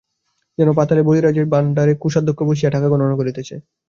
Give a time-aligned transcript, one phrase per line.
[0.57, 3.55] যেন পাতালে বলিরাজের ভাণ্ডারে কোষাধ্যক্ষ বসিয়া বসিয়া টাকা গণনা করিতেছে।